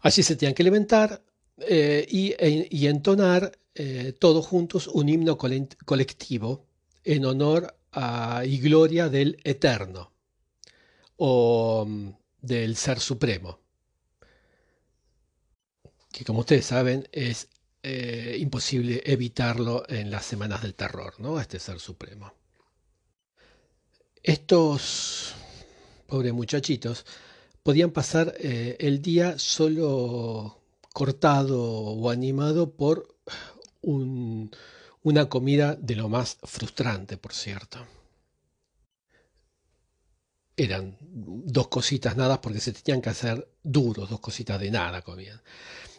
[0.00, 1.22] Allí se tenían que levantar
[1.58, 6.66] eh, e, y, entonar eh, todos juntos un himno colectivo
[7.04, 7.72] en honor
[8.44, 10.10] y gloria del Eterno
[11.22, 13.60] o mm, del Ser Supremo,
[16.12, 17.48] que como ustedes saben es
[18.38, 21.40] imposible evitarlo en las semanas del terror, ¿no?
[21.40, 22.34] Este Ser Supremo.
[24.22, 25.34] Estos
[26.06, 27.06] pobres muchachitos
[27.62, 30.60] podían pasar eh, el día solo
[30.92, 33.16] cortado o animado por
[33.82, 37.86] una comida de lo más frustrante, por cierto.
[40.60, 45.40] Eran dos cositas nada porque se tenían que hacer duros, dos cositas de nada comían.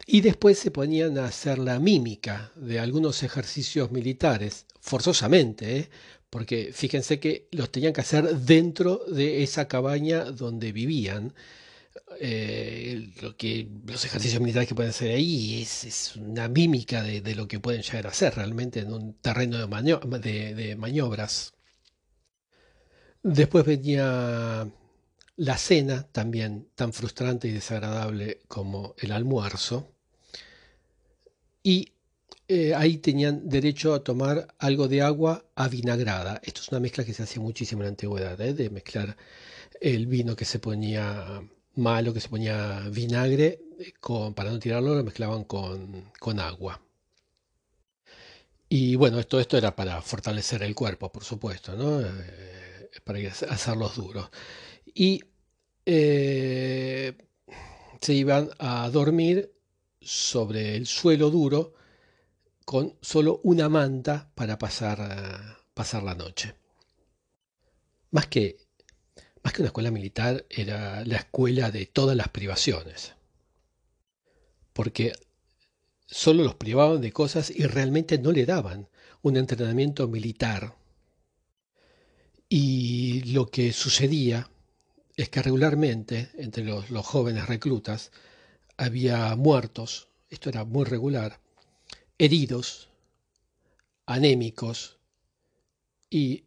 [0.06, 5.90] Y después se ponían a hacer la mímica de algunos ejercicios militares, forzosamente, ¿eh?
[6.30, 11.34] porque fíjense que los tenían que hacer dentro de esa cabaña donde vivían.
[12.20, 17.48] Eh, lo que los ejercicios militares que pueden hacer ahí es, una mímica de, lo
[17.48, 21.54] que pueden llegar a hacer realmente en un terreno de, de maniobras.
[23.24, 24.68] Después venía
[25.38, 29.92] la cena, también tan frustrante y desagradable como el almuerzo.
[31.64, 31.92] Y
[32.48, 36.42] eh, ahí tenían derecho a tomar algo de agua avinagrada.
[36.44, 38.54] Esto es una mezcla que se hacía muchísimo en la antigüedad, ¿eh?
[38.54, 39.16] de mezclar
[39.80, 41.42] el vino que se ponía
[41.76, 46.82] malo, que se ponía vinagre, eh, con, para no tirarlo lo mezclaban con, con agua.
[48.70, 52.02] Y bueno, todo esto era para fortalecer el cuerpo, por supuesto, ¿no?
[53.04, 54.30] Para hacerlos duros.
[54.94, 55.22] Y
[55.86, 57.16] se
[58.14, 59.54] iban a dormir
[60.02, 61.76] sobre el suelo duro
[62.66, 66.56] con solo una manta para pasar, eh, pasar la noche.
[68.12, 68.58] Más que,
[69.44, 73.14] más que una escuela militar, era la escuela de todas las privaciones.
[74.74, 75.14] Porque
[76.08, 78.90] solo los privaban de cosas y realmente no le daban
[79.22, 80.76] un entrenamiento militar.
[82.54, 84.50] Y lo que sucedía
[85.16, 88.12] es que regularmente entre los, jóvenes reclutas
[88.76, 91.40] había muertos, esto era muy regular,
[92.18, 92.90] heridos,
[94.06, 94.98] anémicos
[96.10, 96.44] y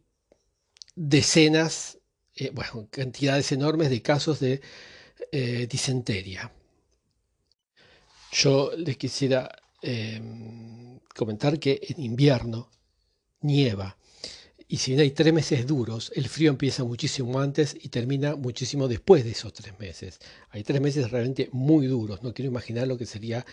[0.93, 1.97] decenas,
[2.35, 4.61] eh, bueno, cantidades enormes de casos de
[5.31, 6.51] eh, disentería.
[8.31, 9.49] Yo les quisiera
[9.81, 12.69] em, comentar que en invierno
[13.41, 13.97] nieva
[14.67, 18.87] y si bien hay tres meses duros, el frío empieza muchísimo antes y termina muchísimo
[18.87, 20.19] después de esos tres meses.
[20.49, 22.23] Hay tres meses realmente muy duros.
[22.23, 23.45] No quiero imaginar lo que sería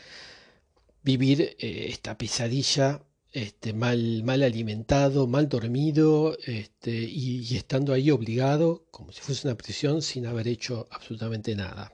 [1.03, 3.03] vivir eh, esta pesadilla
[3.33, 9.57] este, mal, mal alimentado, mal dormido este, y, estando ahí obligado, como si fuese una
[9.57, 11.93] prisión, sin haber hecho absolutamente nada.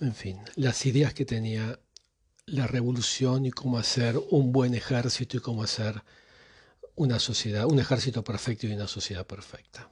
[0.00, 1.78] En fin, las ideas que tenía
[2.46, 6.02] la revolución y cómo hacer un buen ejército y cómo hacer
[7.00, 9.90] una sociedad, un ejército perfecto y una sociedad perfecta.